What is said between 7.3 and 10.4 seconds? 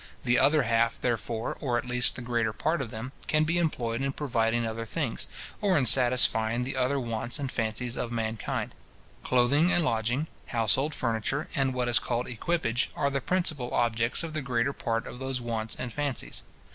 and fancies of mankind. Clothing and lodging,